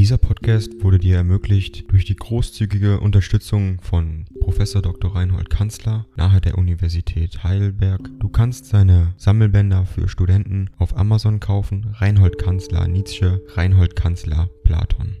[0.00, 5.14] Dieser Podcast wurde dir ermöglicht durch die großzügige Unterstützung von Professor Dr.
[5.14, 8.08] Reinhold Kanzler nahe der Universität Heidelberg.
[8.18, 11.94] Du kannst seine Sammelbänder für Studenten auf Amazon kaufen.
[11.98, 15.18] Reinhold Kanzler Nietzsche, Reinhold Kanzler Platon.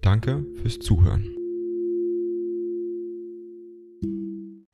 [0.00, 1.26] Danke fürs Zuhören.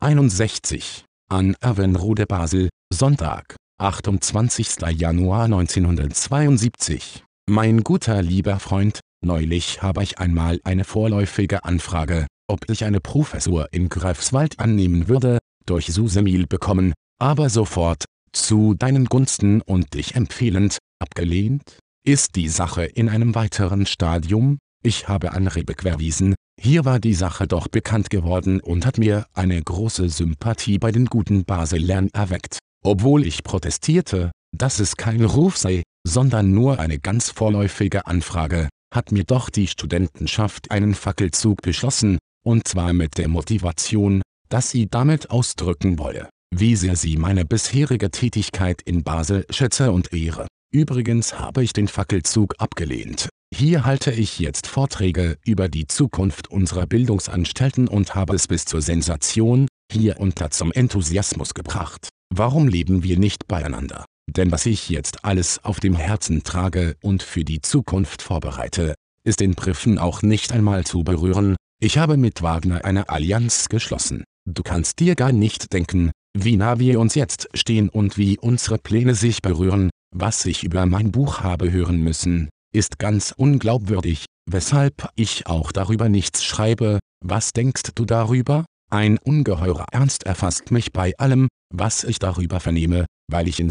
[0.00, 4.82] 61 an Avenrode Basel, Sonntag, 28.
[4.98, 7.24] Januar 1972.
[7.48, 13.68] Mein guter lieber Freund, neulich habe ich einmal eine vorläufige Anfrage, ob ich eine Professur
[13.72, 20.78] in Greifswald annehmen würde, durch Susemil bekommen, aber sofort, zu deinen Gunsten und dich empfehlend,
[21.00, 21.78] abgelehnt?
[22.04, 24.58] Ist die Sache in einem weiteren Stadium?
[24.82, 29.26] Ich habe an Rebek verwiesen, hier war die Sache doch bekannt geworden und hat mir
[29.34, 32.58] eine große Sympathie bei den guten Baselern erweckt.
[32.82, 39.12] Obwohl ich protestierte, dass es kein Ruf sei, sondern nur eine ganz vorläufige Anfrage, hat
[39.12, 45.30] mir doch die Studentenschaft einen Fackelzug beschlossen, und zwar mit der Motivation, dass sie damit
[45.30, 50.46] ausdrücken wolle, wie sehr sie meine bisherige Tätigkeit in Basel schätze und ehre.
[50.72, 56.86] Übrigens habe ich den Fackelzug abgelehnt, hier halte ich jetzt Vorträge über die Zukunft unserer
[56.86, 62.08] Bildungsanstalten und habe es bis zur Sensation, hier und da zum Enthusiasmus gebracht.
[62.32, 64.04] Warum leben wir nicht beieinander?
[64.36, 69.40] Denn was ich jetzt alles auf dem Herzen trage und für die Zukunft vorbereite, ist
[69.40, 71.56] in Briffen auch nicht einmal zu berühren.
[71.82, 74.24] Ich habe mit Wagner eine Allianz geschlossen.
[74.46, 78.78] Du kannst dir gar nicht denken, wie nah wir uns jetzt stehen und wie unsere
[78.78, 85.08] Pläne sich berühren, was ich über mein Buch habe hören müssen, ist ganz unglaubwürdig, weshalb
[85.16, 87.00] ich auch darüber nichts schreibe.
[87.24, 88.64] Was denkst du darüber?
[88.90, 93.70] Ein ungeheurer Ernst erfasst mich bei allem, was ich darüber vernehme, weil ich in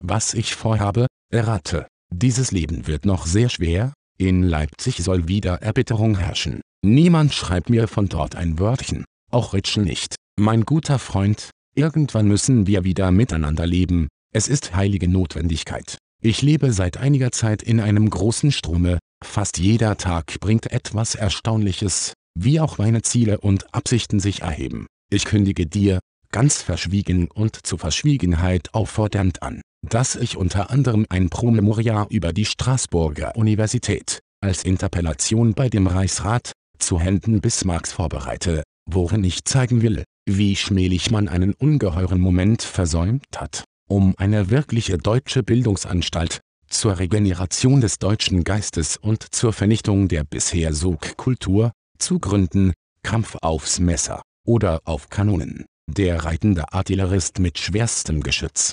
[0.00, 1.86] was ich vorhabe, errate.
[2.12, 6.60] Dieses Leben wird noch sehr schwer, in Leipzig soll wieder Erbitterung herrschen.
[6.84, 10.16] Niemand schreibt mir von dort ein Wörtchen, auch Ritschel nicht.
[10.38, 15.96] Mein guter Freund, Irgendwann müssen wir wieder miteinander leben, es ist heilige Notwendigkeit.
[16.20, 22.14] Ich lebe seit einiger Zeit in einem großen Strome, fast jeder Tag bringt etwas Erstaunliches,
[22.36, 24.88] wie auch meine Ziele und Absichten sich erheben.
[25.08, 26.00] Ich kündige dir,
[26.32, 32.44] ganz verschwiegen und zur Verschwiegenheit auffordernd an, dass ich unter anderem ein Promemorial über die
[32.44, 40.04] Straßburger Universität, als Interpellation bei dem Reichsrat, zu Händen Bismarcks vorbereite, worin ich zeigen will,
[40.26, 47.80] wie schmählich man einen ungeheuren Moment versäumt hat, um eine wirkliche deutsche Bildungsanstalt, zur Regeneration
[47.80, 54.80] des deutschen Geistes und zur Vernichtung der bisher Sogkultur, zu gründen, Kampf aufs Messer, oder
[54.84, 58.72] auf Kanonen, der reitende Artillerist mit schwerstem Geschütz.